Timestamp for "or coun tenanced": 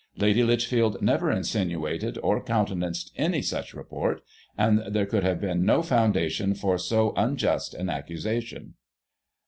2.23-3.11